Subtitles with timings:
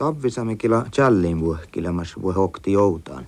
[0.00, 3.26] Tavvisamikila challin vuohkilemas vuohokti joutaan.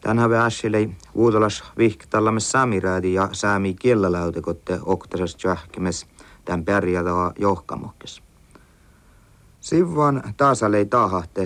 [0.00, 6.06] Tänhän me ässilei vuotolas vihktallamme samiräädi ja saami kiellalautekotte oktasas tjahkimes
[6.44, 8.22] tämän pärjätä johkamokkes.
[9.60, 11.42] Sivvan taasalei taahahte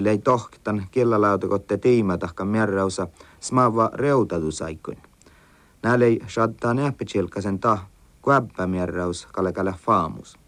[0.00, 3.06] lei tohkitan kiellalautekotte tiimatahka märräusa
[3.40, 4.96] smava reutatusaikun.
[5.82, 7.78] Nälei shattaa näppitsilkasen ta
[8.22, 10.38] kuäppämierraus kalekale faamus.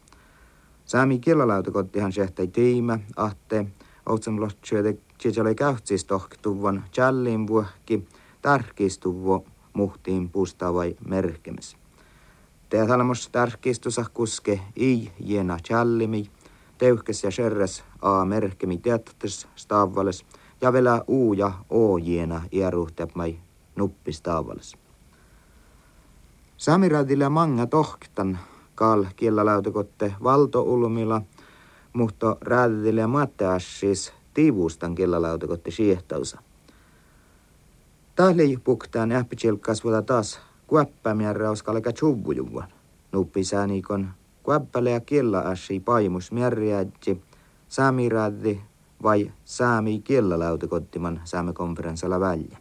[0.91, 3.67] Sami killalautakottihan sehtei tiimä, ahte,
[4.07, 4.99] otsam lohtsyöte,
[5.41, 8.09] oli kähtsis tohkituvan challin vuohki,
[8.43, 11.77] tärkistuvo muhtiin pustavai merkemis.
[12.69, 16.31] Teathalmos tärkistusa kuske i jena challimi,
[16.79, 20.25] teuhkes ja serres a merkemi teattis stavvales,
[20.61, 23.39] ja vielä u ja o jena ieruhtepmai
[23.77, 24.77] nuppistavvales.
[26.57, 28.39] Samiradille manga tohkitan
[28.81, 31.23] kal kiellalautekotte valtoulmilla,
[31.93, 36.43] mutta rääditille matteassis tiivustan kiellalautekotte siehtausa.
[38.17, 42.69] Tahli puktaan äppitsilkkas vuota taas kuäppämierraus kalka tjuvujuvan.
[43.13, 44.11] Nuppi säänikon
[44.43, 46.87] kuäppäle ja kielaassi paimus mierriäjä
[47.69, 48.61] saamiraddi
[49.03, 52.59] vai saami kiellalautekottiman saamikonferenssalla väljä.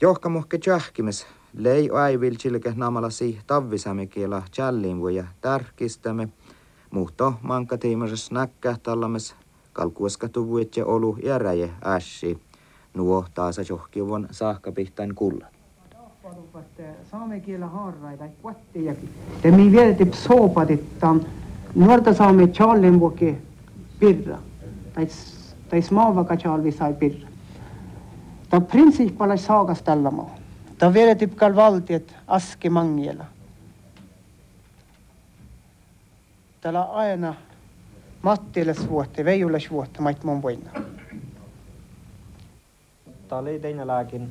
[0.00, 1.26] Johkamuhke tjahkimes
[1.56, 6.28] lei aivil chilke namalasi tavvisamikiela challinvuja tärkistämme,
[6.90, 9.34] muhto manka tiimasas näkkähtallames
[9.72, 12.38] kalkuoska tuvuit ja olu ja räje ässi,
[12.94, 15.46] nuo taas johkivon saahkapihtain kulla.
[17.10, 19.08] Saame kielä haaraita kuattiakin.
[19.42, 21.26] Te mi vietit soopadittaan
[21.74, 23.36] nuorta saame challinvuoki
[23.98, 24.38] pirra.
[24.94, 25.06] Tai,
[25.68, 27.28] tai smaavaka chalvi sai pirra.
[28.48, 30.43] Ta principala saagas tällä maa.
[30.78, 33.24] Ta vedetip kal valtiet aski mangiela.
[36.60, 37.34] Täällä aina
[38.22, 40.70] Mattiles vuotte, Veijules vuotte, mait mun voina.
[43.28, 44.30] Tää oli teine lääkin.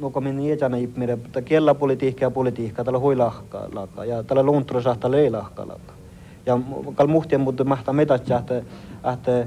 [0.00, 4.82] Nuko min iäjänä ipmire, mutta kiellä politiikka ja politiikka, täällä huilahkaa lakka, ja täällä luntro
[4.82, 5.92] sahta leilahkaa lakka.
[6.46, 6.58] Ja
[6.94, 8.62] kal muhtien mutta mahta metat että
[9.12, 9.46] että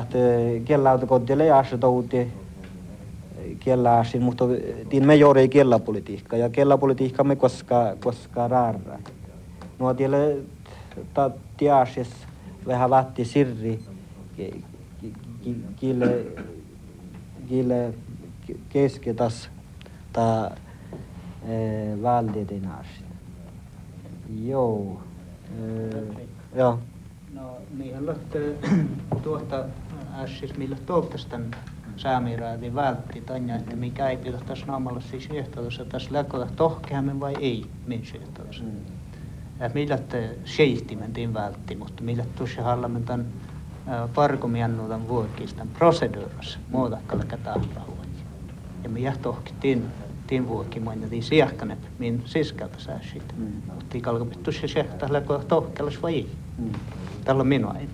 [0.00, 0.18] että
[0.64, 2.32] kiellä autokotti leijassa touti,
[3.60, 4.44] kielläsin, mutta
[4.88, 8.98] tin me juuri kielläpolitiikka ja kielläpolitiikka me koska koska rärrä.
[9.78, 10.36] No tielle
[11.14, 12.08] ta tiasis
[12.66, 13.80] vähän vatti sirri
[15.76, 16.26] kille
[17.48, 17.94] kille
[18.68, 19.50] kesketas
[20.12, 20.50] ta
[21.48, 23.04] e, valdetinaasi.
[24.44, 25.02] Joo.
[26.54, 26.78] Joo.
[27.34, 27.56] No,
[28.00, 28.56] lähtee
[29.22, 29.64] tuota
[30.14, 31.36] ässis millä toivottavasti
[32.00, 37.34] saamiraadi vältti tanja, että mikä ei pidä tässä naamalla siis ehtoissa tässä läkoda tohkeamme vai
[37.40, 38.64] ei min ehtoissa.
[38.64, 38.70] Mm.
[39.60, 43.26] Ja millä te seittimen tin vältti, mutta millä tuossa hallamme tämän
[44.14, 48.08] parkomiannuutan vuokistan proseduurassa muodakkalle katahrahuot.
[48.82, 49.84] Ja minä tohkittiin
[50.26, 53.34] tin vuokki moina tii siahkanet min siskalta sääsit.
[53.36, 53.52] Mm.
[53.74, 56.30] Mutta kalkopit tuossa sehtä läkoda tohkelas vai ei.
[56.58, 56.72] Mm.
[57.24, 57.88] Tällä on minua ei.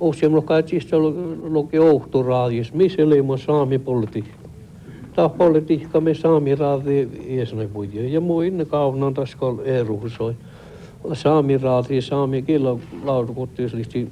[0.00, 0.96] Usein kaikista
[1.42, 4.48] luki Ouhturaadis, missä oli mun saami politiikka.
[5.14, 8.08] Tämä politiikka me saami raadi iesne puhuja.
[8.08, 10.34] Ja muu inne kaunan tässä eruhusoi.
[11.62, 14.08] Raadi, saami killa laudukuttiuslisti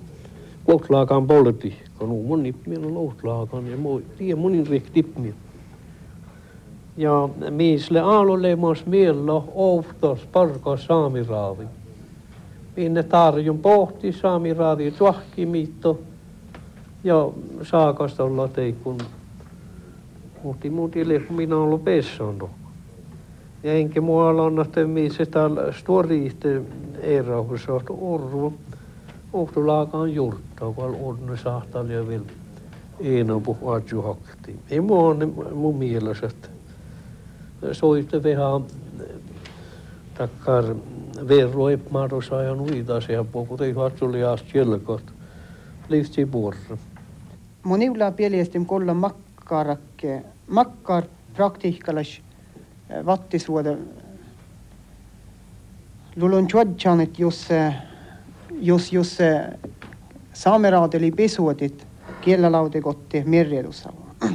[0.65, 2.07] kuotlaakaan politiikka.
[2.07, 5.33] No mun nippien on outlaakaan ja muu tiedä monin riktipmiä.
[6.97, 10.89] Ja miisle aalulle mas miello ouhtos parkas
[12.77, 16.01] minne tarjun pohti saami raadi tuahkimitto
[17.05, 17.29] ja
[17.63, 18.99] saakasta olla teikun
[20.45, 22.51] mutta muutille minä olen pessanut.
[23.63, 26.63] Ja enkä mua lannahte missä täällä storiiste
[27.01, 28.55] erauksessa on urvu.
[29.33, 32.25] Uhtulaakaan jurtta, kun on sahtaa ja vielä
[33.01, 34.61] Eino puhua juhakti.
[34.71, 36.49] Ei mua on mun mielessä, että
[37.73, 38.65] soitte vähän
[40.19, 40.65] takkar
[41.23, 45.03] Verro Eppmar och Sajan Uidas ja puhuta juhatsulias kielkot.
[45.89, 46.77] Liitsi puurra.
[47.63, 52.21] Monilla pielestim kolla makkarakke, makkar praktiikalas
[52.91, 53.77] eh, vattisvuode
[56.17, 57.49] lulun tjodjanit, eh, jos,
[58.61, 59.63] jos, eh, jos
[60.33, 61.87] saameraadeli pesuodit
[62.21, 64.05] keelelaude kotti merjelusava.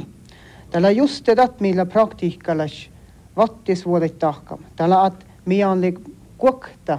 [0.70, 2.90] Tällä just tätä, millä praktiikalas
[3.36, 4.58] vattisvuodet tahkam.
[4.76, 5.94] Tällä, että minä olen
[6.40, 6.98] kokta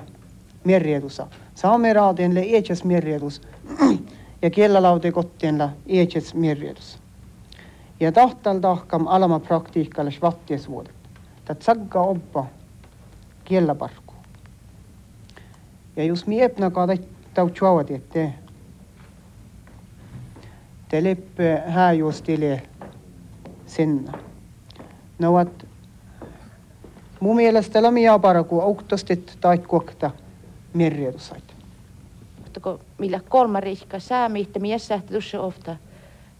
[0.63, 1.27] merjedusa.
[1.55, 3.41] Saameraadinle eetses merjedus
[4.41, 6.97] ja kellalaude kottienla eetses merjedus.
[7.99, 10.95] Ja tahtal tahkam alama praktiikalle švatties vuodet.
[11.45, 12.45] Ta tsagga oppa
[13.43, 14.13] kellaparku.
[15.95, 16.87] Ja just miepnaga
[17.33, 18.33] tautsuavad ette.
[20.89, 22.61] Te leppe hääjuustile
[23.65, 24.17] sinna.
[25.19, 25.70] Nõuad no,
[27.21, 30.11] mun mielestä lamia paraku auktostit tai kuokta
[30.73, 31.55] merjetusait.
[32.43, 35.75] Mutta kun millä kolma rihka säämi, että mies tuossa ofta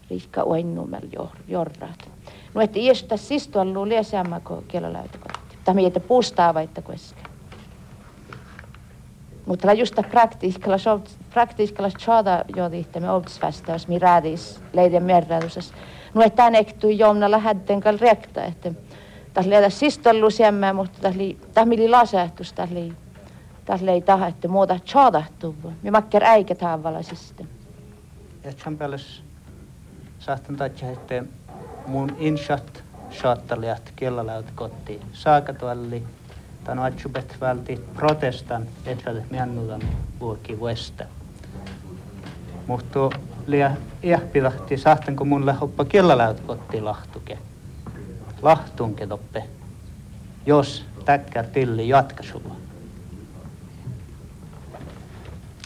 [0.10, 1.08] rihka oinnumel
[1.48, 2.10] jorraat.
[2.54, 5.40] No että iästä sistuallu liesäämä kun kielolautakoti.
[5.64, 7.22] Tai mietä puustaa vaikka kueskä.
[9.46, 10.78] Mutta just praktiskalla
[11.30, 15.74] praktiskalla chada jodi me oltsvastaus mi radis leiden merradusas.
[16.14, 18.72] No että tänektu jomna lähden kal rekta että
[19.34, 22.94] tas leida sistallu siemmä mutta tas li tas mili lasehtus tas li
[23.66, 24.80] tas lei taha että muuta
[25.40, 25.72] tuva.
[25.82, 27.50] Mi makker äikä tavalla sitten.
[28.44, 28.98] Et hän päälle
[30.20, 31.24] saattan tatja että
[31.88, 35.02] mun inshat shaattelijat kellalaut kotiin.
[35.14, 36.04] Saaka tuolli
[36.64, 39.82] Tän atsubet välti protestan etvälle miannudan
[40.20, 41.04] vuoki vuesta.
[42.68, 43.10] Mutta
[43.48, 47.38] liä iäppilahti sahten kun mun lähoppa kellalaut kotti lahtuke.
[48.42, 49.44] Lahtunke toppe.
[50.46, 52.56] Jos täkkär tilli jatkasuva.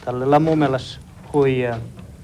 [0.05, 1.01] Tällä mun mielestä
[1.33, 1.63] hui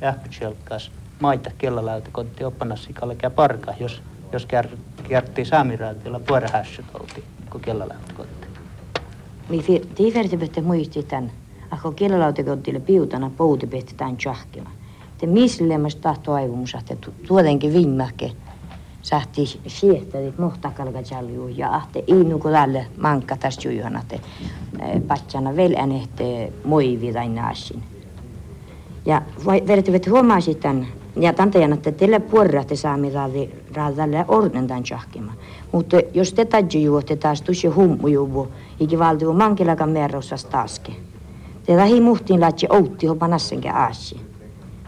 [0.04, 2.90] äppitselkas maita kellalauta kotti oppanassa
[3.36, 4.02] parka, jos,
[4.32, 4.48] jos
[5.10, 8.42] kärti saamiraatilla puorahässyt oltiin, kun kellalauta kotti
[9.52, 9.64] mi
[9.96, 11.32] tiifertibette muistitan,
[11.72, 14.72] ako kielalautakontille piutana poutibette tämän tjahkima.
[15.18, 18.32] Te mislemas tahto aivumus, että tuodenkin viimäkke
[19.02, 24.20] sahti siehtädit mohtakalka jalju ja ahte innuko tälle mankka tästä juihana te
[25.08, 27.84] patsana vel änehte moivi tai naasin.
[29.06, 29.22] Ja
[29.68, 33.12] vertibette huomasi tämän ja tantajana, että teille puolratte saami
[33.74, 35.34] raadalle orden tämän tjahkima.
[35.72, 38.48] Mutta jos te tadju juotte taas tusi hummu juvu,
[38.80, 40.92] iki valtiu mankilakan merrossas taaske.
[41.66, 44.22] Te lähi muhtiin laitsi outti hopa nassenkä aasi.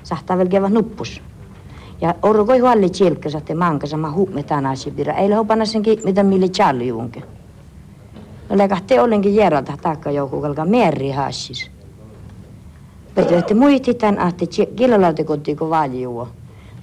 [0.04, 1.22] Sahtaa vielä kevä nuppus.
[2.04, 5.14] Ja orkoi huolli tjilkkäs, että manka sama huume aasi pidä.
[5.14, 7.24] Ei hopa nassenkin mitä mille challi juunke.
[8.50, 11.72] No läkähti ollenkin järalta taakka joku kalka merri haassis.
[13.16, 14.46] Mutta että muisti tämän, että
[14.76, 16.28] killalauti kotiin kun vaali juo.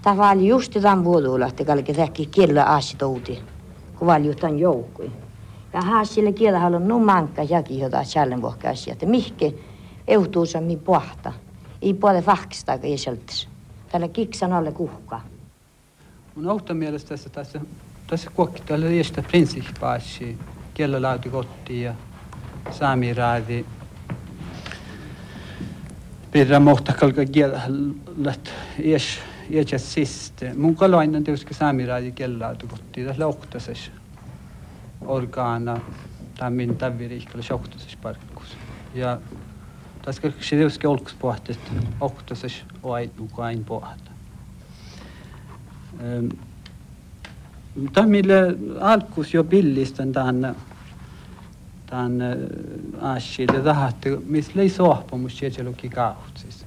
[0.02, 3.38] Tämä vaali just tämän vuodulla, että kalki tähki killa aasi touti
[3.99, 5.11] kun vaali tämän joukkui.
[5.73, 9.55] Ja haasille kielä haluan no mankka jakin jota sällen vuokkaisi, että mihke
[10.08, 11.32] eutuusa mi pohta.
[11.82, 13.50] Ei puole fahkista, ei seltäs.
[13.92, 15.20] Tälle kiksan alle kuhka.
[16.34, 17.60] Mun outo mielestä tässä, tässä,
[18.06, 20.38] tässä kuokki tälle riistä prinsipaasi,
[20.75, 21.94] kielelauti kotiin ja
[22.70, 23.64] saamiraadi.
[26.31, 29.19] Pirra mohta kalka kielet ies
[29.50, 30.34] ies sist.
[30.56, 33.90] Mun kalainen tietysti saamiraadi kielelauti kotiin tässä ohtasessa
[35.00, 35.81] orgaana
[36.38, 38.56] tämän tavirihkalla sohtasessa parkkuus.
[38.94, 39.20] Ja
[40.02, 40.23] tässä
[40.88, 41.70] olkus pohti, että
[42.00, 44.11] ohtaisessa aitnukain pohta.
[47.93, 48.35] Tämä millä
[48.81, 50.56] alkus jo pillistän tämän
[51.91, 52.19] tämän
[53.00, 56.67] asille tahatte, missä ei sohpamus sielläkin kautsis.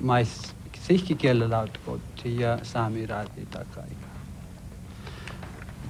[0.00, 3.88] Mais sihki kielellä lautkotti ja saamiraati takai.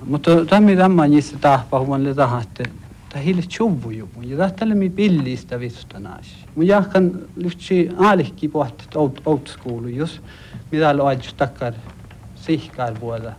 [0.06, 2.64] Mutta tämä tämä niissä tahpa huomelle tahatte.
[3.12, 6.26] tahil tjuvu jubu, ja tahtelemi pillistä vistonaas.
[6.54, 10.22] Mun jahkan lyhtsi aalihki pohtit out, outskoulujus,
[10.70, 11.74] mitä loajus takkar
[12.34, 13.32] sihkaar vuoda.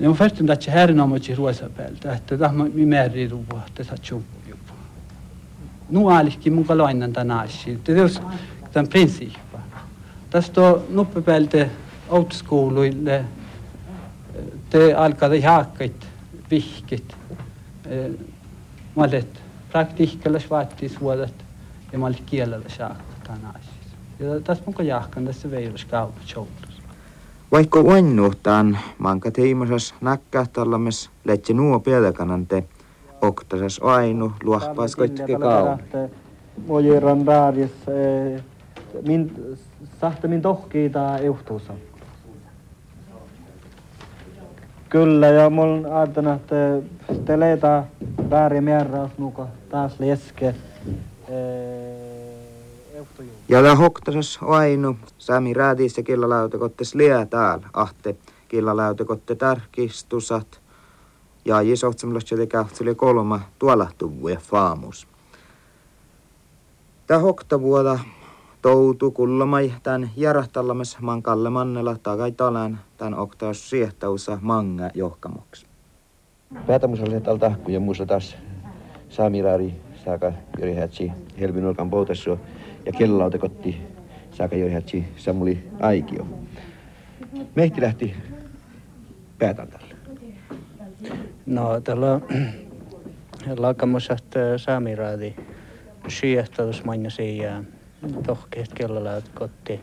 [0.00, 4.24] Ja mun färstin tahtsi härnaamotsi ruoisa päältä, että tahma mi määrin ruoa, että saa tjuvu
[4.48, 4.72] jubu.
[5.90, 8.22] Nu aalihki mun kaloinnan tanaasi, että jos
[8.72, 9.58] tämän prinsiippa.
[10.30, 11.68] Tästä on nuppipäältä
[12.08, 13.24] outskouluille,
[14.70, 16.06] te alkaa jaakkait,
[16.50, 17.16] vihkit,
[18.94, 19.24] ma olin
[19.72, 21.34] praktiikalas vaatis vuodet
[21.92, 23.94] ja olin kielelas haakka täna siis.
[24.18, 26.82] Ja tässä mun kun jahkan tässä veilus kaupat joutus.
[27.52, 32.64] Vaikka uennuhtaan manka tiimosas näkkähtällames letse nuo piedäkanante
[33.20, 35.78] oktasas ainu luohpaas koitke kau.
[36.66, 37.70] Mojiran raadis
[39.06, 39.56] min
[40.00, 41.72] sahte min tohkiita euhtuusa.
[44.94, 46.54] Kyllä, ja mulla ajattelin, että
[47.24, 47.84] te leitä
[48.30, 50.54] väärin määräys nuka taas leske.
[53.48, 58.16] Ja la hoktasas ainu, sami räädissä killalautekottes liä täällä, ahte
[58.48, 60.60] killalautekotte tarkistusat.
[61.44, 65.06] Ja jisohtsamlas oli kähtseli kolma tuolla tuvuja faamus.
[67.06, 67.98] Tää hoktavuoda
[68.64, 75.66] toutu kullamai tän järahtallames mankalle mannella takai talan tän oktaus siehtausa manga johkamoks.
[76.66, 78.36] Päätämus oli täällä tahku ja muussa taas
[79.08, 82.38] saamiraari saaka jori hätsi helvin olkan poutessua
[82.86, 83.76] ja kellautekotti
[84.30, 86.26] saaka jori hätsi Samuli Aikio.
[87.54, 88.14] Mehti lähti
[89.38, 89.94] päätantalle.
[91.46, 92.20] No tällä
[93.56, 94.24] lakamusat
[94.56, 95.34] saamiraadi
[96.08, 97.64] siehtadus mainasi ja
[98.26, 99.80] tohkeet kellalaat kotti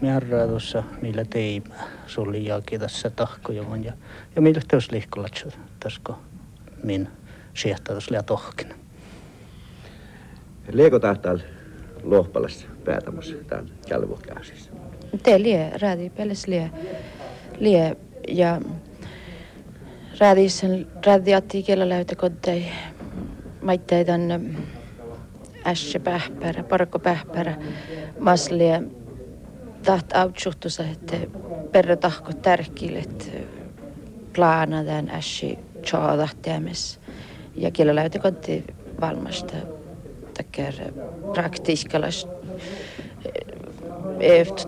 [0.00, 1.74] määräadussa, millä teimä
[2.06, 3.92] sulli jälki tässä tahkojuvan ja,
[4.36, 5.46] ja millä teos liikkulatsa
[5.80, 6.00] tässä
[6.82, 7.08] min
[7.54, 8.74] siehtadus liian tohkina.
[10.72, 11.38] Leeko tahtal
[12.02, 14.70] lohpalassa päätämässä tämän kälvukäysissä?
[15.22, 16.70] Te lie, räädi peles lie,
[17.58, 17.96] lie
[18.28, 18.60] ja
[20.18, 22.66] räädiisen räädiatti kielä läytä koddei
[23.62, 24.20] maitteidan
[25.66, 27.56] äsje pähpärä, parko pähpärä,
[28.18, 28.82] maslie
[29.84, 31.16] taht autsuhtusa, että
[31.72, 33.24] perre tahko tärkille, että
[34.32, 35.58] plaana tämän äsje
[35.90, 37.00] tjaadahtiames.
[37.54, 38.64] Ja kielä läytä koddei
[39.00, 39.54] valmasta
[40.36, 40.72] takia
[41.32, 42.28] praktiskalas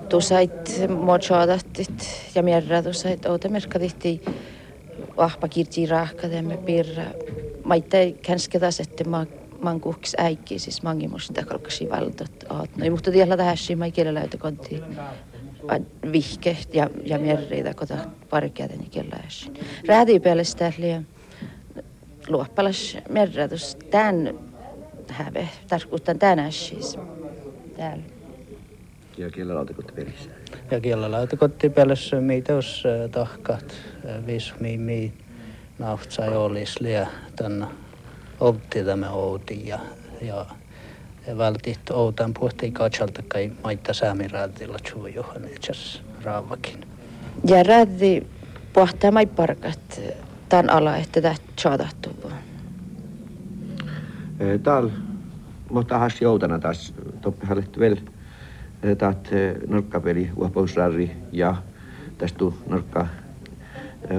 [0.08, 4.22] tusait mochoadahtit ja mierradusait outamerkadihti
[5.16, 7.04] vahva kirti rahkademme pirra
[7.64, 9.26] maittai känskedas että ma
[9.64, 12.76] man kuks äikki siis mangi musta kalkasi valtot aat.
[12.76, 14.82] No mutta tiellä tähäsi mai kielellä että konti.
[16.12, 17.94] Vihke ja ja mierreitä kota
[18.30, 19.20] parkeaten ja kielellä
[19.88, 21.02] räädi pelistä liä
[22.28, 24.38] luoppalas merradus tän
[25.08, 26.98] häve tarkoittaa tänään siis
[27.76, 28.04] täällä.
[29.18, 30.30] Ja kielellä lautakotti pelissä.
[30.70, 33.74] Ja kielellä lautakotti pelissä meitä os tahkat
[34.26, 35.12] vis mi mi
[35.78, 37.06] nahtsa olis liä
[37.36, 37.66] tänne
[38.40, 39.78] outti tämä outi ja
[40.22, 40.46] ja
[41.38, 46.86] vältit outan puhti katsalta kai maita saamiraadilla juujuhan itses raavakin.
[47.44, 48.22] Ja räädi
[48.72, 50.00] puhtaa mai parkat
[50.48, 52.10] tämän ala, että tämä tjaadattu.
[54.62, 54.92] Täällä
[55.70, 57.96] mutta has joutana taas toppi hallettu vielä
[58.98, 59.28] taat
[59.66, 61.56] norkkapeli uohpausrarri ja
[62.18, 63.06] tästä norkka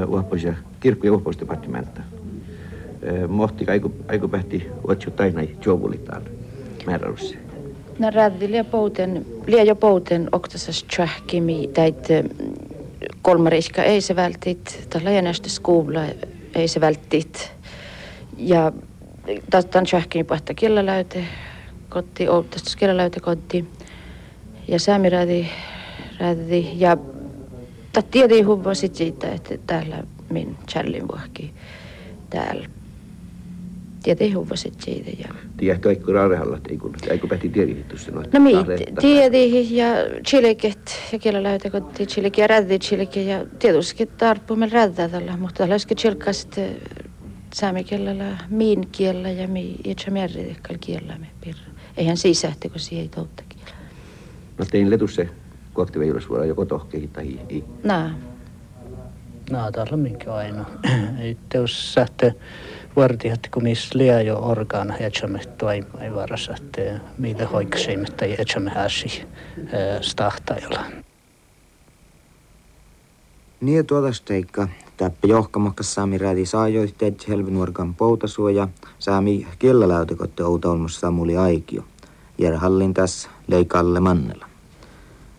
[0.08, 2.02] uohpaus ja kirkko- ja uohpausdepartimenta.
[3.28, 6.22] Mohti aiku, aiku pähti otsu tainai jovulitaan
[6.86, 7.36] määräyssä.
[8.00, 12.08] No räddi lia pouten, lia jo pouten oktasas tjahkimi täit
[13.22, 16.02] kolmariska ei se vältit, tällä jänästä skuulla
[16.56, 17.52] ei se vältit.
[18.38, 18.72] Ja
[19.50, 21.24] tästä on tjahkimi pahta kielaläyte
[21.90, 23.66] kotti, outastas kielaläyte kotti
[24.68, 25.48] ja Sami räädi,
[26.20, 26.98] räädi ja
[28.12, 31.54] tiedä huvaa sit siitä, että täällä min Charlin vuohki
[32.30, 32.75] täällä.
[34.06, 35.10] Tiedä huvaa sit siitä.
[35.10, 35.36] Ja...
[35.58, 38.14] Tiedätkö eikö raarehalla, eikö, eikö pähti tiedä sen?
[38.14, 38.54] No mi,
[39.02, 39.38] tiedä
[39.70, 39.88] ja
[40.28, 44.10] chileket ja kielä lähtä kotti chileki ja räädi chileki ja tietysti
[44.56, 46.58] me räädää tällä, mutta tällä olisi chilkast
[47.54, 51.62] saamen kielellä, miin kielellä ja mi itse määritekkällä kielellä me pirra.
[51.98, 53.60] Eihän sisähti, kun siihen ei touttakin.
[54.58, 55.30] No tein letusse
[55.74, 57.64] kuaktive juurasvuora joko tohkehi tai ei.
[57.84, 58.04] Nää.
[58.04, 58.35] Nää
[59.46, 60.66] täällä minkä aina.
[61.50, 62.36] Teus sähte
[62.96, 69.24] vartihatti kun missä liää jo orgaan jätsämme toimai varassa, että mitä hoikseimme tai jätsämme häsi
[70.02, 70.86] stahtajalla.
[73.62, 74.68] Niin tuota steikka.
[74.98, 78.68] Täppä johkamakkas saami räädi saajoihteet helvinuorkan poutasuoja
[79.00, 81.84] saami kielläläytekotte outa olmus Samuli Aikio.
[82.38, 84.55] Järhallin tässä Leikalle Mannella.